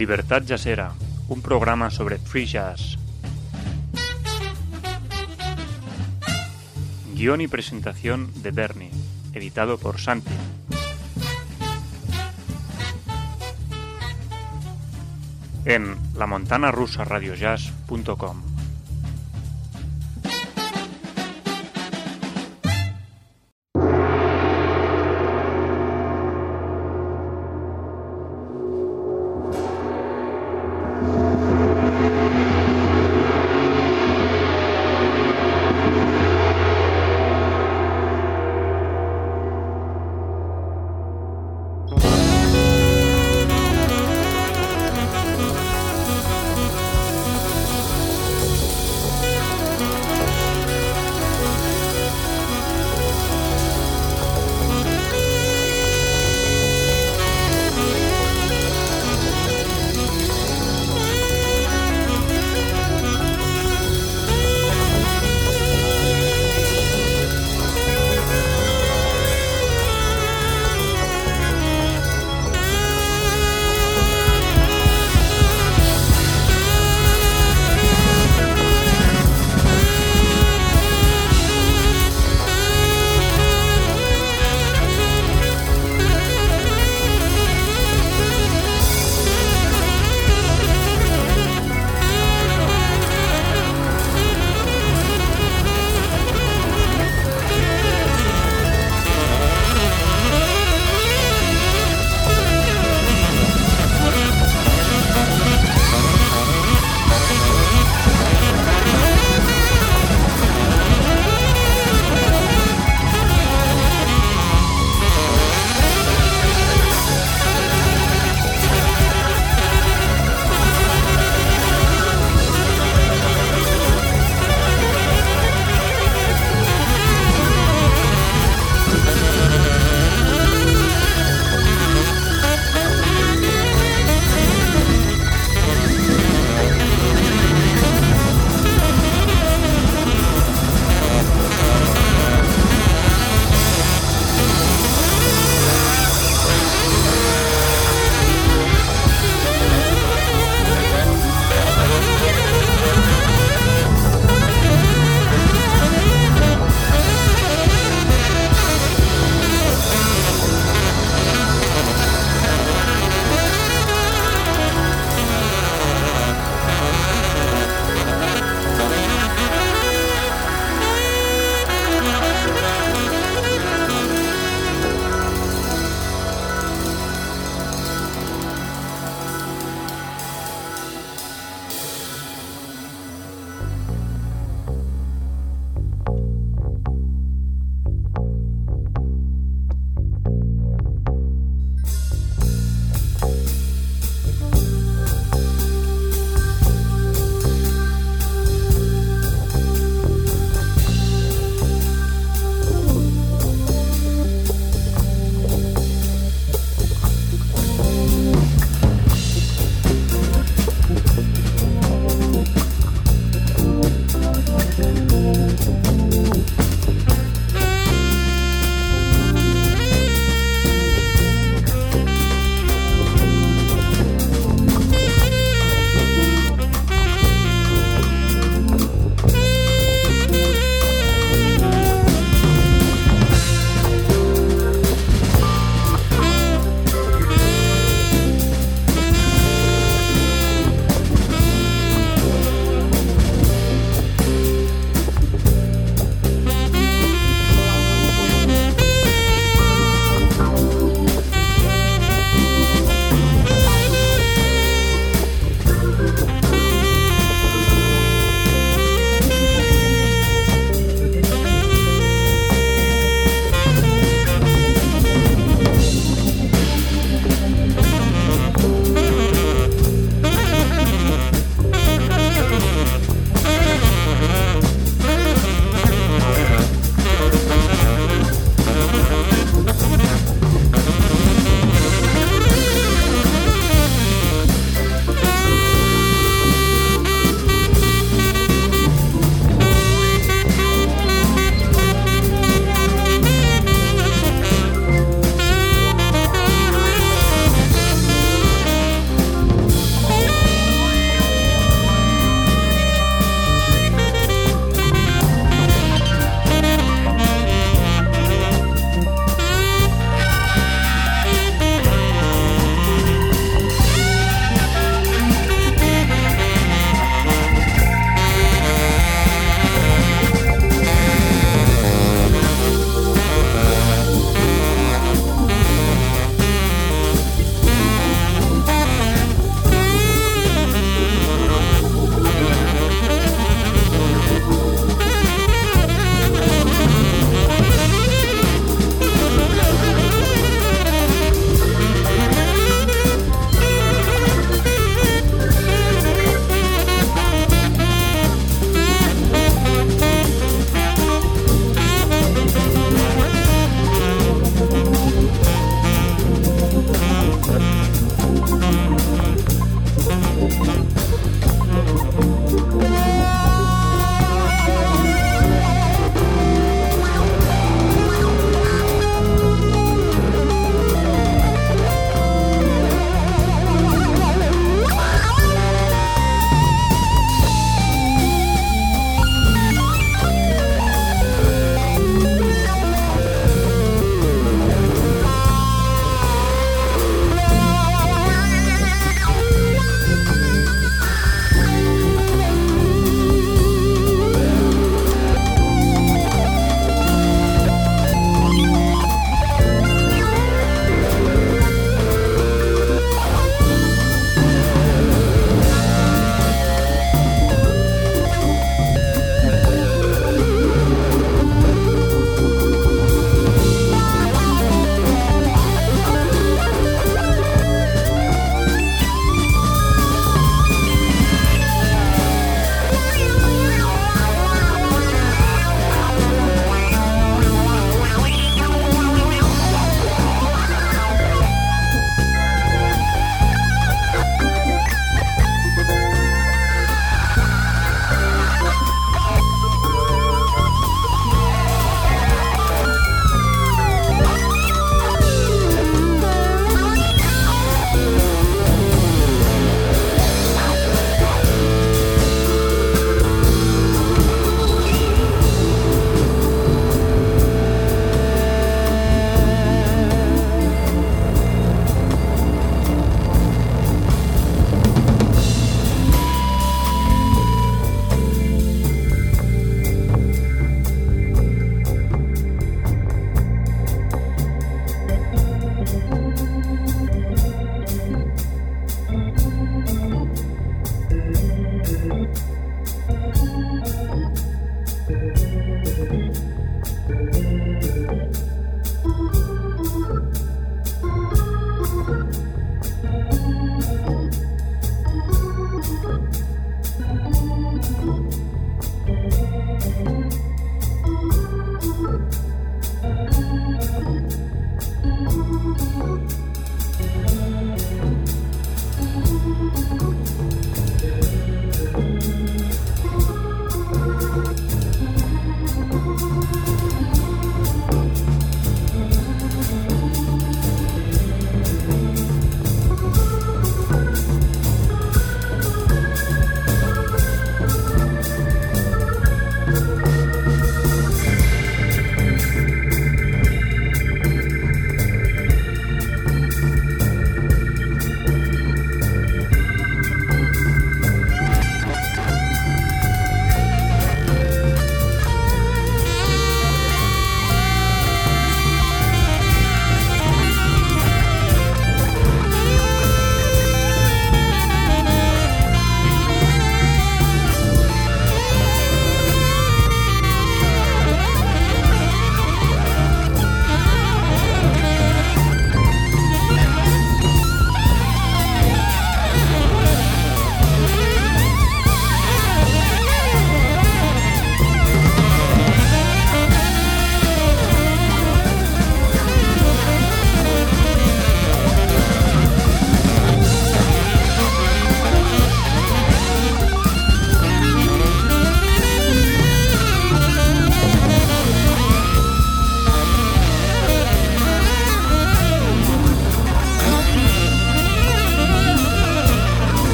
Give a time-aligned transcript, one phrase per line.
[0.00, 0.94] Libertad Jazzera,
[1.28, 2.96] un programa sobre free jazz.
[7.14, 8.90] Guión y presentación de Bernie,
[9.34, 10.32] editado por Santi.
[15.66, 18.49] En lamontanarusaradiojazz.com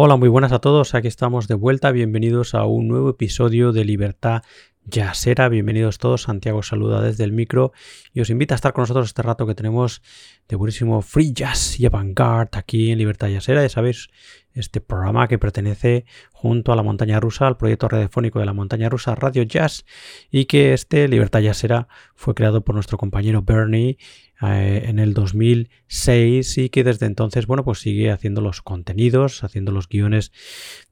[0.00, 0.94] Hola, muy buenas a todos.
[0.94, 1.90] Aquí estamos de vuelta.
[1.90, 4.42] Bienvenidos a un nuevo episodio de Libertad
[4.84, 5.48] Jazzera.
[5.48, 6.22] Bienvenidos todos.
[6.22, 7.72] Santiago saluda desde el micro
[8.12, 10.00] y os invita a estar con nosotros este rato que tenemos
[10.46, 13.60] de buenísimo free jazz y avant-garde aquí en Libertad Jazzera.
[13.60, 14.08] Ya sabéis,
[14.54, 18.88] este programa que pertenece junto a la montaña rusa, al proyecto radiofónico de la montaña
[18.88, 19.84] rusa Radio Jazz
[20.30, 23.98] y que este Libertad Jazzera fue creado por nuestro compañero Bernie
[24.42, 29.72] eh, en el 2006 y que desde entonces, bueno, pues sigue haciendo los contenidos, haciendo
[29.72, 30.32] los guiones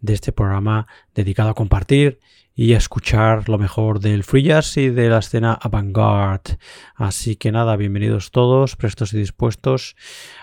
[0.01, 2.19] de este programa dedicado a compartir
[2.57, 6.59] y a escuchar lo mejor del free jazz y de la escena avant-garde.
[6.95, 9.95] Así que nada, bienvenidos todos, prestos y dispuestos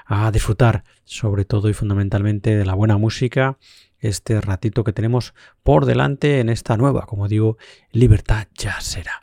[0.06, 3.58] a disfrutar sobre todo y fundamentalmente de la buena música
[4.04, 5.34] este ratito que tenemos
[5.64, 7.58] por delante en esta nueva, como digo,
[7.92, 9.22] Libertad ya será.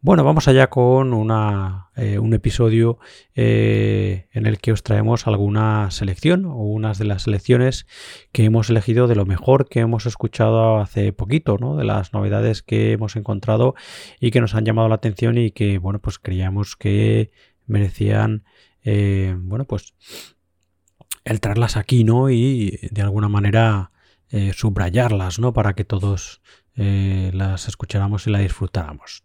[0.00, 2.98] Bueno, vamos allá con una, eh, un episodio
[3.34, 7.86] eh, en el que os traemos alguna selección o unas de las selecciones
[8.30, 11.76] que hemos elegido de lo mejor que hemos escuchado hace poquito, ¿no?
[11.76, 13.74] de las novedades que hemos encontrado
[14.20, 17.30] y que nos han llamado la atención y que, bueno, pues creíamos que
[17.66, 18.44] merecían,
[18.84, 19.94] eh, bueno, pues
[21.24, 22.30] el traerlas aquí, ¿no?
[22.30, 23.90] Y de alguna manera
[24.30, 25.52] eh, subrayarlas, ¿no?
[25.52, 26.40] Para que todos
[26.76, 29.24] eh, las escucháramos y la disfrutáramos.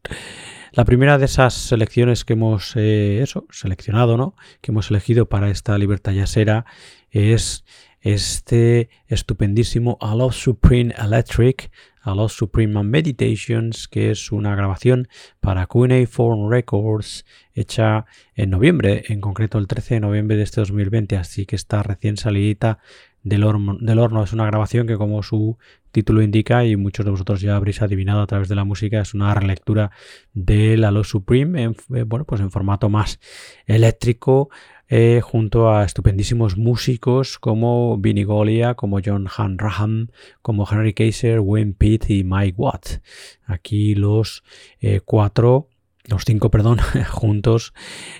[0.71, 4.35] La primera de esas selecciones que hemos eh, eso, seleccionado, ¿no?
[4.61, 6.65] Que hemos elegido para esta libertad yasera
[7.11, 7.63] es
[8.01, 11.69] este estupendísimo A Love Supreme Electric,
[12.01, 15.07] A Love Supreme Meditations, que es una grabación
[15.39, 18.05] para Cuneiform Records hecha
[18.35, 22.17] en noviembre, en concreto el 13 de noviembre de este 2020, así que está recién
[22.17, 22.79] salidita
[23.23, 25.57] del horno, Es una grabación que, como su
[25.91, 29.13] título indica, y muchos de vosotros ya habréis adivinado a través de la música, es
[29.13, 29.91] una relectura
[30.33, 33.19] del Halo Supreme en, eh, bueno, pues en formato más
[33.65, 34.49] eléctrico,
[34.89, 40.09] eh, junto a estupendísimos músicos como Vinnie Golia, como John Han Raham,
[40.41, 43.01] como Henry Kaiser, Wayne Pitt y Mike Watt.
[43.45, 44.43] Aquí los
[44.81, 45.69] eh, cuatro
[46.05, 46.79] los cinco, perdón,
[47.09, 47.73] juntos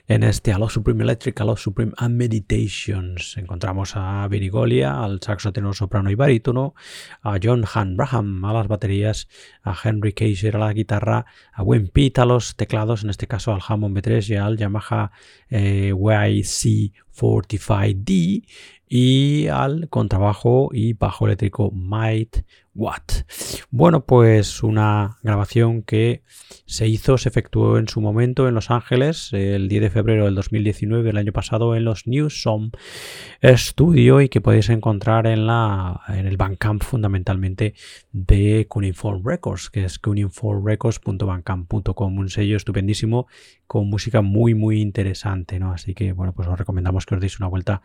[0.08, 3.36] en este Hello Supreme Electric, Hello Supreme and Meditations.
[3.38, 6.75] Encontramos a Virigolia, al saxo tenor soprano y barítono,
[7.22, 9.28] a John Hanbraham a las baterías,
[9.63, 13.54] a Henry Kaiser a la guitarra, a Wayne Pitt a los teclados, en este caso
[13.54, 15.12] al Hammond B3 y al Yamaha
[15.50, 18.46] eh, YC45D
[18.95, 22.45] y al contrabajo y bajo eléctrico Might
[22.75, 23.23] Watt.
[23.71, 26.21] Bueno, pues una grabación que
[26.67, 30.35] se hizo, se efectuó en su momento en Los Ángeles el 10 de febrero del
[30.35, 32.69] 2019, el año pasado, en los Newsom
[33.43, 37.73] Studio y que podéis encontrar en, la, en el Bandcamp fundamentalmente
[38.12, 43.25] de Cuneiform Records, que es cuneiformrecords.bandcamp.com, un sello estupendísimo
[43.65, 45.73] con música muy, muy interesante, ¿no?
[45.73, 47.81] Así que, bueno, pues os recomendamos que os deis una vuelta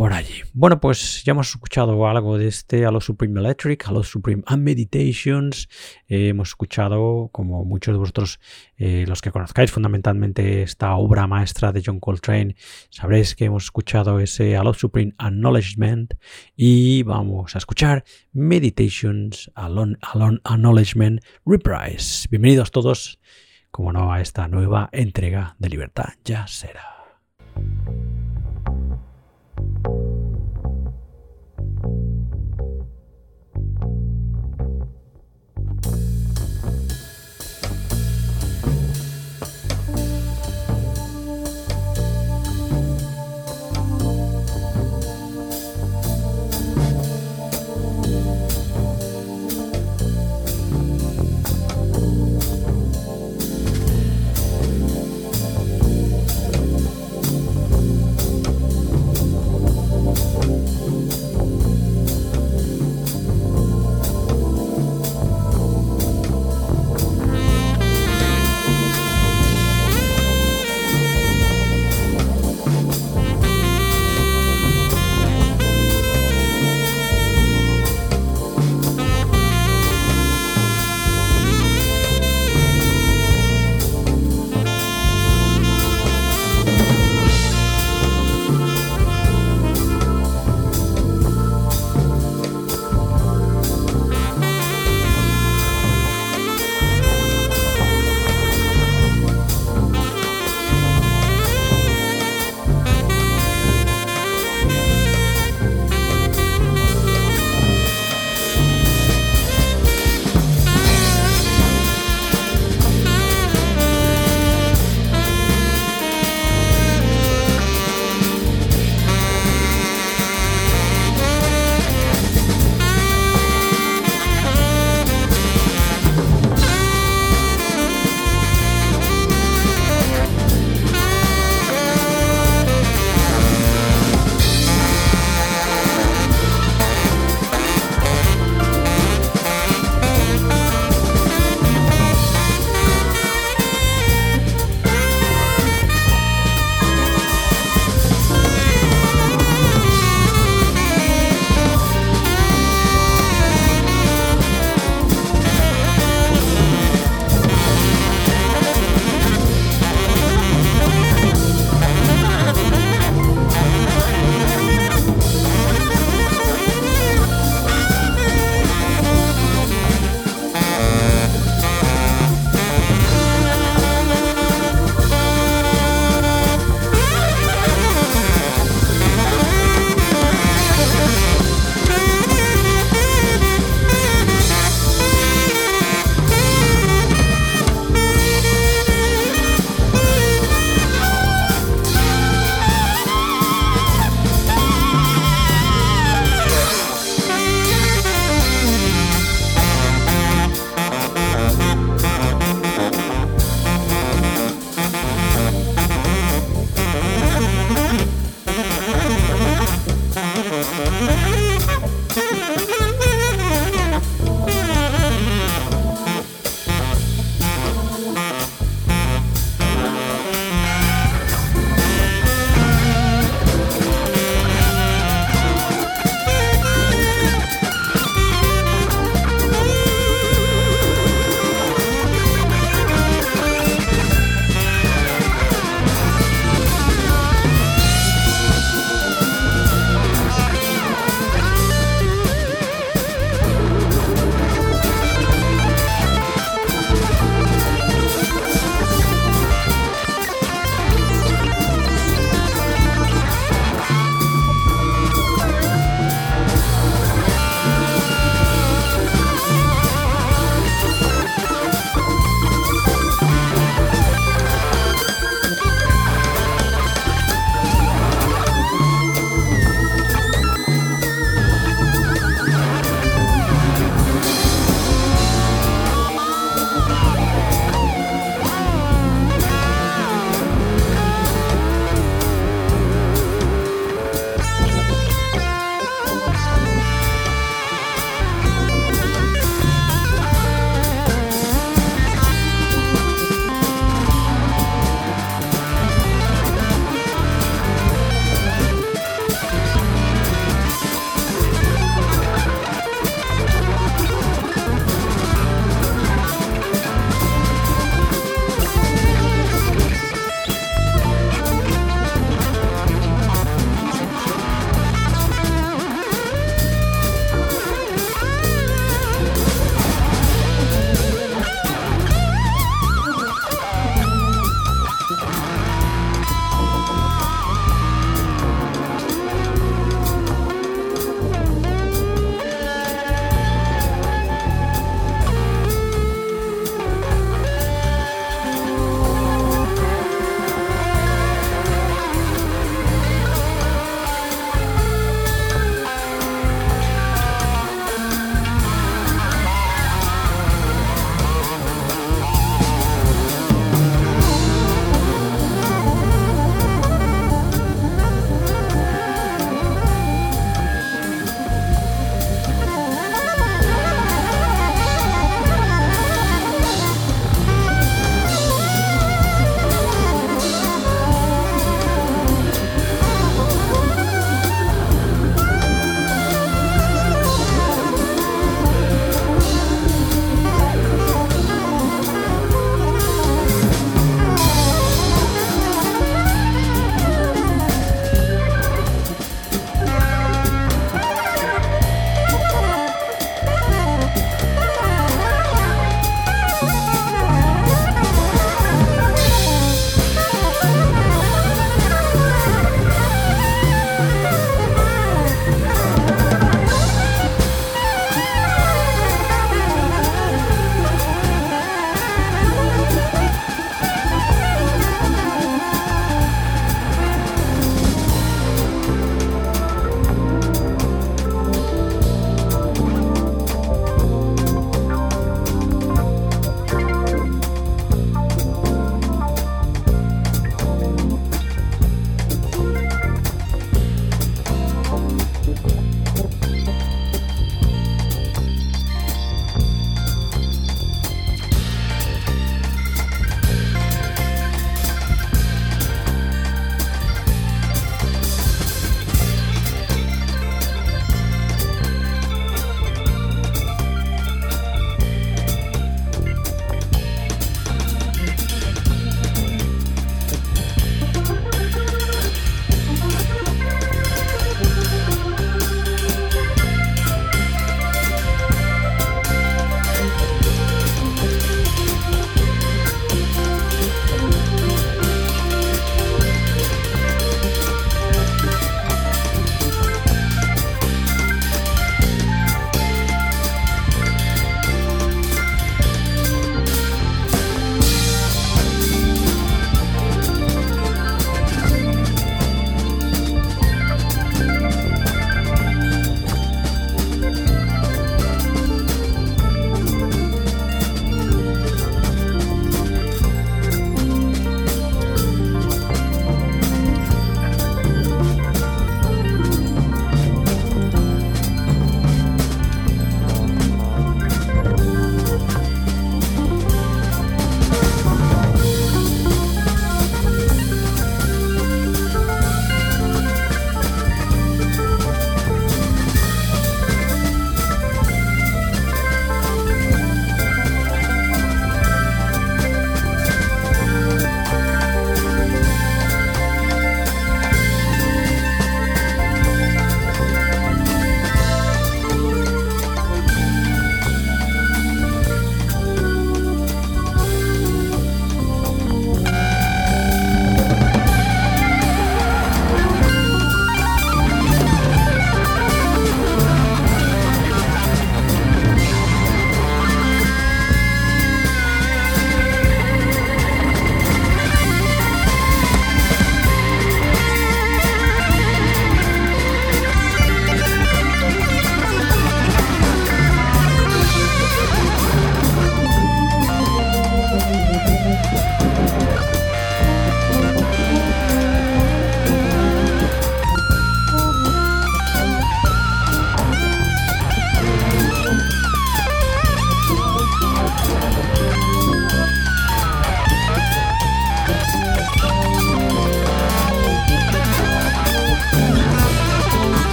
[0.00, 0.40] por allí.
[0.54, 4.42] Bueno, pues ya hemos escuchado algo de este a los Supreme Electric, a los Supreme
[4.46, 5.68] and Meditations.
[6.08, 8.40] Eh, hemos escuchado, como muchos de vosotros,
[8.78, 12.56] eh, los que conozcáis fundamentalmente esta obra maestra de John Coltrane,
[12.88, 16.14] sabréis que hemos escuchado ese a los Supreme Acknowledgement
[16.56, 22.26] y vamos a escuchar Meditations Alone, Alone Acknowledgement Reprise.
[22.30, 23.20] Bienvenidos todos,
[23.70, 27.00] como no, a esta nueva entrega de Libertad ya será.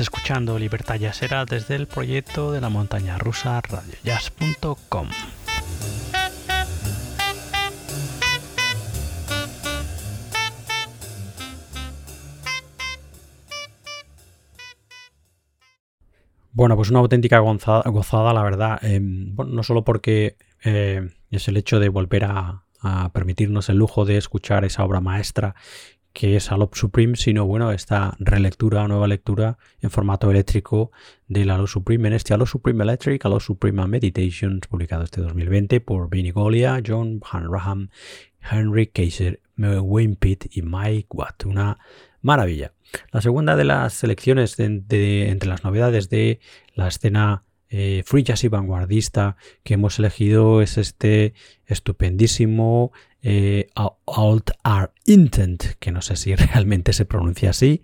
[0.00, 5.08] Escuchando Libertad Jazzera desde el proyecto de la montaña rusa radiojazz.com.
[16.52, 18.78] Bueno, pues una auténtica gozada, la verdad.
[18.82, 22.64] Em, no solo porque eh, es el hecho de volver a,
[23.12, 25.56] permitirnos el lujo de escuchar esa obra maestra
[26.12, 30.90] que es Alop Supreme, sino bueno, esta relectura, nueva lectura en formato eléctrico
[31.26, 36.10] del Alop Supreme, en este Alop Supreme Electric, Alop Supreme Meditations, publicado este 2020 por
[36.10, 37.90] Vinnie Golia, John Hanraham,
[38.40, 41.44] Henry Kaiser, Wayne Pitt y Mike Watt.
[41.44, 41.78] Una
[42.22, 42.72] maravilla.
[43.12, 46.40] La segunda de las selecciones entre las novedades de
[46.74, 51.34] la escena eh, free jazz y vanguardista que hemos elegido es este
[51.66, 57.82] estupendísimo eh, Alt Art Intent, que no sé si realmente se pronuncia así.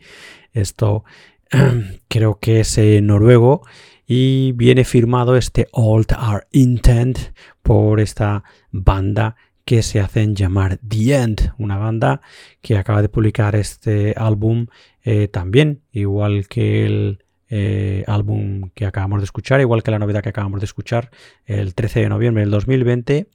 [0.52, 1.04] Esto
[2.08, 3.62] creo que es noruego
[4.06, 7.18] y viene firmado este Alt Art Intent
[7.62, 12.20] por esta banda que se hacen llamar The End, una banda
[12.60, 14.66] que acaba de publicar este álbum
[15.02, 17.23] eh, también, igual que el
[17.56, 21.10] eh, álbum que acabamos de escuchar, igual que la novedad que acabamos de escuchar
[21.46, 23.28] el 13 de noviembre del 2020.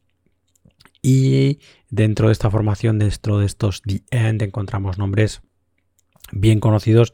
[1.01, 5.41] Y dentro de esta formación, dentro de estos The End, encontramos nombres
[6.33, 7.13] bien conocidos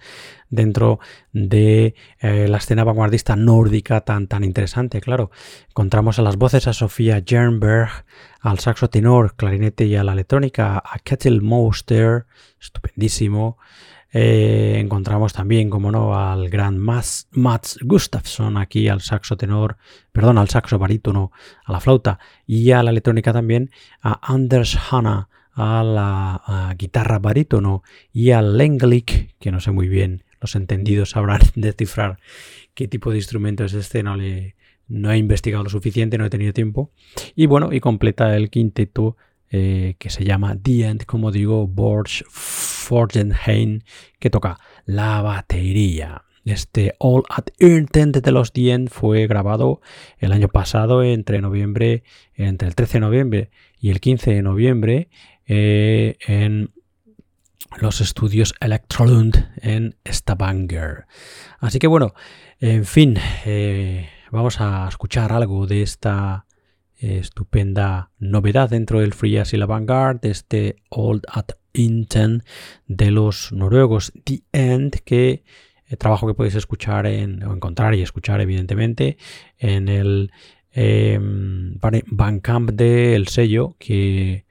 [0.49, 0.99] dentro
[1.31, 5.29] de eh, la escena vanguardista nórdica tan, tan interesante, claro.
[5.69, 7.91] Encontramos a las voces a Sofía Jernberg,
[8.41, 12.25] al saxo tenor, clarinete y a la electrónica, a Kettle Moster,
[12.59, 13.59] estupendísimo.
[14.17, 19.75] Eh, encontramos también, como no, al gran Mats, Mats Gustafsson aquí al saxo tenor,
[20.13, 21.33] perdón, al saxo barítono,
[21.65, 27.83] a la flauta y a la electrónica también, a Anders Hanna a la guitarra barítono
[28.13, 32.17] y al Lenglik, que no sé muy bien, los entendidos sabrán descifrar
[32.73, 34.55] qué tipo de instrumento es este, no, le,
[34.87, 36.89] no he investigado lo suficiente, no he tenido tiempo.
[37.35, 39.17] Y bueno, y completa el quinteto
[39.49, 43.81] eh, que se llama The End, como digo, Borch Forgenheim,
[44.19, 46.23] que toca la batería.
[46.45, 49.81] Este All at Intent de los The fue grabado
[50.19, 52.03] el año pasado entre noviembre,
[52.35, 55.09] entre el 13 de noviembre y el 15 de noviembre
[55.47, 56.71] eh, en
[57.77, 61.05] los estudios Electrolund en Stavanger.
[61.59, 62.13] Así que bueno,
[62.59, 66.45] en fin, eh, vamos a escuchar algo de esta
[66.97, 72.43] estupenda novedad dentro del Free Jazz y la Vanguard, este Old at Inten
[72.87, 75.43] de los noruegos The End, que
[75.87, 79.17] eh, trabajo que podéis escuchar en, o encontrar y escuchar evidentemente
[79.57, 80.31] en el
[80.71, 84.45] eh, Bandcamp del sello que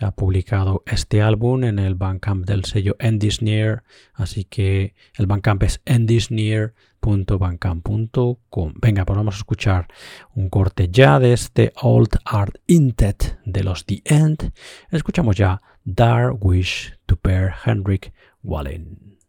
[0.00, 3.82] ha publicado este álbum en el Bandcamp del sello Endisnear,
[4.14, 8.74] así que el Bandcamp es endisnear.bandcamp.com.
[8.80, 9.88] Venga, pues vamos a escuchar
[10.34, 14.52] un corte ya de este Old Art Intet de los The End.
[14.90, 19.19] Escuchamos ya Dark Wish to Per Henrik Wallen.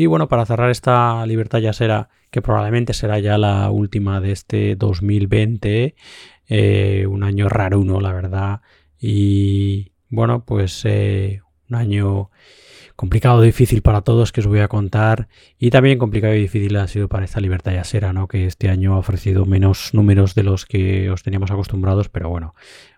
[0.00, 4.32] Y bueno, para cerrar esta libertad ya será, que probablemente será ya la última de
[4.32, 5.94] este 2020,
[6.48, 8.00] eh, un año raro, ¿no?
[8.00, 8.62] La verdad.
[8.98, 12.30] Y bueno, pues eh, un año
[12.96, 15.28] complicado, difícil para todos que os voy a contar
[15.58, 18.26] y también complicado y difícil ha sido para esta libertad yasera, ¿no?
[18.26, 22.54] que este año ha ofrecido menos números de los que os teníamos acostumbrados, pero bueno,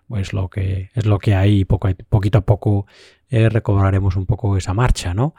[0.07, 2.85] pues lo que es lo que hay poco, poquito a poco
[3.29, 5.35] eh, recobraremos un poco esa marcha, ¿no?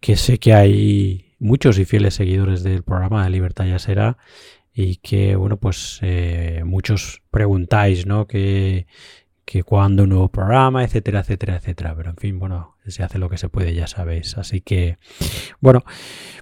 [0.00, 4.18] Que sé que hay muchos y fieles seguidores del programa de Libertad Yasera
[4.72, 8.26] y que, bueno, pues eh, muchos preguntáis, ¿no?
[8.26, 8.86] Que,
[9.48, 11.94] que cuando un nuevo programa, etcétera, etcétera, etcétera.
[11.96, 14.36] Pero en fin, bueno, se hace lo que se puede, ya sabéis.
[14.36, 14.98] Así que,
[15.58, 15.84] bueno,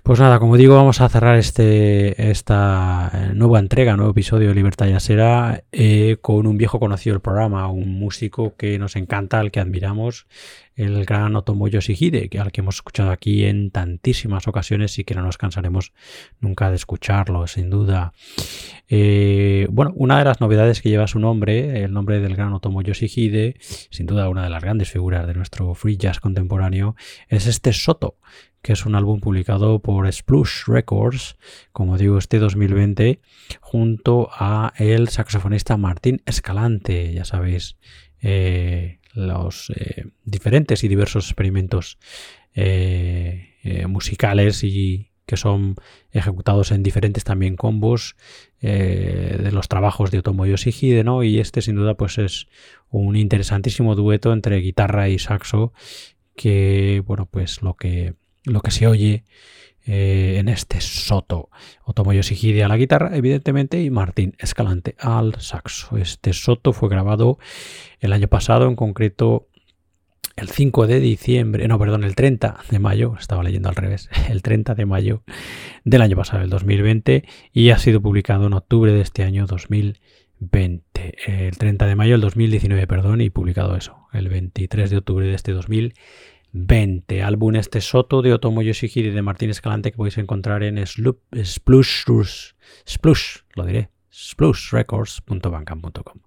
[0.03, 4.89] pues nada, como digo, vamos a cerrar este, esta nueva entrega, nuevo episodio de Libertad
[4.89, 9.61] Yasera eh, con un viejo conocido del programa, un músico que nos encanta, al que
[9.61, 10.27] admiramos,
[10.77, 15.15] el gran Otomo Yoshihide, que al que hemos escuchado aquí en tantísimas ocasiones y que
[15.15, 15.93] no nos cansaremos
[16.39, 18.13] nunca de escucharlo, sin duda.
[18.89, 22.83] Eh, bueno, una de las novedades que lleva su nombre, el nombre del gran Otomo
[22.83, 26.95] Yoshihide, sin duda una de las grandes figuras de nuestro free jazz contemporáneo,
[27.29, 28.19] es este Soto,
[28.61, 31.37] que es un álbum publicado por Splush Records,
[31.73, 33.21] como digo, este 2020,
[33.61, 37.79] junto a el saxofonista Martín Escalante, ya sabéis,
[38.21, 41.99] eh, los eh, diferentes y diversos experimentos
[42.55, 45.75] eh, eh, musicales y que son
[46.13, 48.15] ejecutados en diferentes también combos
[48.61, 51.25] de los trabajos de Otomo Yoshihide, ¿no?
[51.25, 52.47] Y este sin duda pues es
[52.91, 55.73] un interesantísimo dueto entre guitarra y saxo
[56.37, 58.15] que, bueno, pues lo que,
[58.45, 59.25] lo que se oye
[59.87, 61.51] eh, en este soto.
[61.85, 65.97] Otomo Yoshihide a la guitarra, evidentemente, y Martín Escalante al saxo.
[65.97, 67.39] Este soto fue grabado
[68.01, 69.49] el año pasado, en concreto
[70.37, 74.43] el 5 de diciembre, no, perdón, el 30 de mayo, estaba leyendo al revés, el
[74.43, 75.23] 30 de mayo
[75.85, 81.47] del año pasado, el 2020, y ha sido publicado en octubre de este año 2020.
[81.47, 85.35] El 30 de mayo del 2019, perdón, y publicado eso, el 23 de octubre de
[85.35, 85.99] este 2020.
[86.57, 87.23] 20.
[87.23, 92.05] Álbum este Soto de Otomo Yoshihide de Martín Escalante que podéis encontrar en Splush,
[92.89, 96.21] Splush, lo diré, splushrecords.bancam.com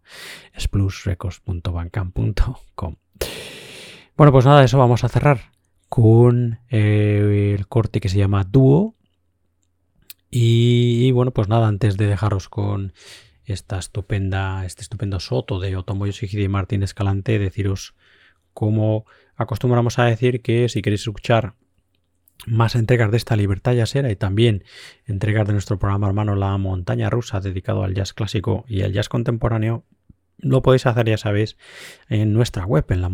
[0.57, 2.95] splushrecords.bancam.com
[4.15, 5.51] Bueno, pues nada, eso vamos a cerrar
[5.87, 8.93] con eh, el corte que se llama Dúo.
[10.29, 12.93] Y, bueno, pues nada, antes de dejaros con
[13.45, 17.95] esta estupenda, este estupendo soto de Otomo Yoshihide y Martín Escalante, deciros
[18.53, 19.07] cómo
[19.39, 21.55] acostumbramos a decir que si queréis escuchar
[22.45, 24.63] más entregas de esta libertad jazzera y también
[25.05, 29.09] entregas de nuestro programa hermano La Montaña Rusa dedicado al jazz clásico y al jazz
[29.09, 29.85] contemporáneo,
[30.37, 31.57] lo podéis hacer, ya sabéis,
[32.07, 33.09] en nuestra web, en la.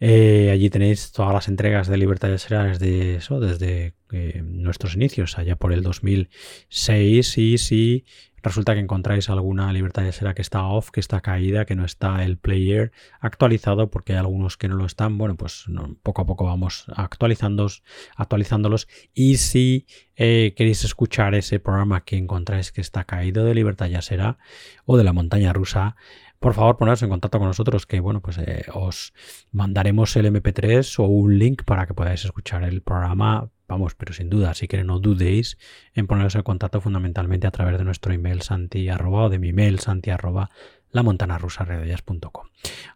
[0.00, 5.56] Eh, allí tenéis todas las entregas de Libertad Jazzera desde desde eh, nuestros inicios, allá
[5.56, 7.38] por el 2006.
[7.38, 8.04] Y si
[8.42, 11.84] resulta que encontráis alguna libertad de será que está off, que está caída, que no
[11.84, 15.18] está el player actualizado, porque hay algunos que no lo están.
[15.18, 15.66] Bueno, pues
[16.02, 17.82] poco a poco vamos actualizándolos,
[18.16, 18.88] actualizándolos.
[19.14, 19.86] Y si
[20.16, 24.38] eh, queréis escuchar ese programa que encontráis que está caído de libertad ya será
[24.84, 25.96] o de la montaña rusa,
[26.38, 29.12] por favor poneros en contacto con nosotros que bueno pues eh, os
[29.50, 34.30] mandaremos el mp3 o un link para que podáis escuchar el programa vamos pero sin
[34.30, 35.58] duda si que no dudéis
[35.94, 39.50] en poneros en contacto fundamentalmente a través de nuestro email santi arroba, o de mi
[39.50, 40.50] email santi arroba,
[40.90, 41.64] la montana rusa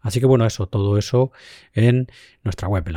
[0.01, 1.31] Así que bueno, eso, todo eso
[1.73, 2.07] en
[2.43, 2.93] nuestra web, en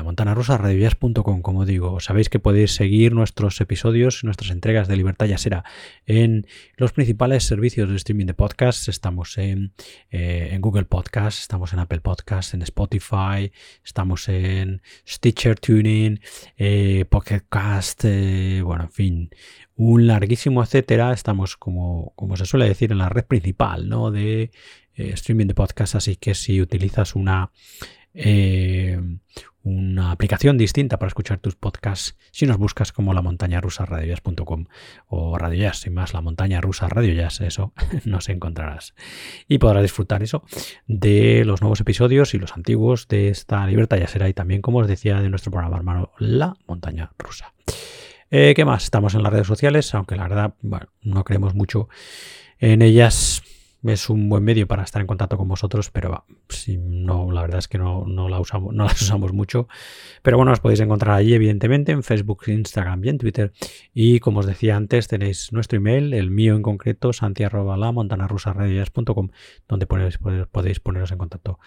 [1.43, 2.01] como digo.
[2.01, 5.65] Sabéis que podéis seguir nuestros episodios, nuestras entregas de Libertad Yasera
[6.07, 8.89] en los principales servicios de streaming de podcasts.
[8.89, 9.73] Estamos en,
[10.11, 13.53] eh, en Google Podcasts, estamos en Apple Podcasts, en Spotify,
[13.85, 16.21] estamos en Stitcher Tuning,
[16.57, 19.31] eh, Pocket Cast, eh, bueno, en fin,
[19.77, 21.13] un larguísimo etcétera.
[21.13, 24.11] Estamos, como, como se suele decir, en la red principal ¿no?
[24.11, 24.51] de
[24.97, 27.51] eh, streaming de podcast, así que si utilizas una,
[28.15, 28.99] eh,
[29.63, 34.67] una aplicación distinta para escuchar tus podcasts, si nos buscas como la montaña rusa radiojazz.com
[35.09, 37.73] o Radio sin más, la montaña rusa Radio Jazz, eso
[38.05, 38.95] nos encontrarás.
[39.49, 40.45] Y podrás disfrutar eso
[40.87, 44.89] de los nuevos episodios y los antiguos de esta Libertad será y también, como os
[44.89, 47.53] decía, de nuestro programa hermano La Montaña Rusa.
[48.31, 48.85] Eh, ¿Qué más?
[48.85, 50.55] Estamos en las redes sociales, aunque la verdad
[51.03, 51.89] no creemos mucho
[52.59, 53.43] en ellas
[53.89, 57.59] es un buen medio para estar en contacto con vosotros, pero si no, la verdad
[57.59, 59.69] es que no, la usamos, no las usamos mucho.
[60.23, 63.53] Pero bueno, las podéis encontrar allí, evidentemente, en Facebook, Instagram y en Twitter.
[63.95, 67.93] Y como os decía antes, tenéis nuestro email, el mío en concreto, santi.la
[69.69, 70.19] donde podéis,
[70.51, 71.59] podéis poneros en contacto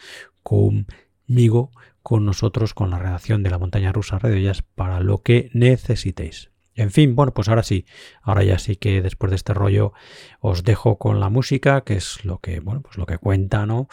[0.43, 6.51] conmigo con nosotros, con la redacción de la montaña rusa Jazz para lo que necesitéis.
[6.79, 7.85] En fin, bueno, pues ahora sí,
[8.21, 9.91] ahora ya sí que después de este rollo
[10.39, 13.89] os dejo con la música, que es lo que, bueno, pues lo que cuenta, ¿no?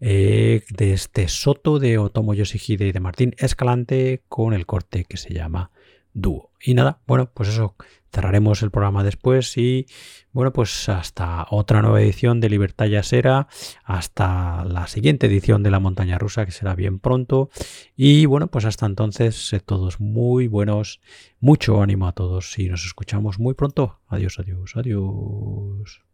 [0.00, 5.16] Eh, de este Soto de Otomo Yoshihide y de Martín Escalante con el corte que
[5.16, 5.70] se llama
[6.16, 6.50] Dúo.
[6.62, 7.76] Y nada, bueno, pues eso,
[8.10, 9.86] cerraremos el programa después y
[10.32, 13.48] bueno, pues hasta otra nueva edición de Libertad Yasera,
[13.84, 17.50] hasta la siguiente edición de La Montaña Rusa, que será bien pronto.
[17.96, 21.02] Y bueno, pues hasta entonces, sed todos muy buenos,
[21.38, 24.00] mucho ánimo a todos y nos escuchamos muy pronto.
[24.08, 26.05] Adiós, adiós, adiós.